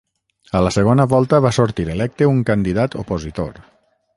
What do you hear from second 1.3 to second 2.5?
va sortir electe un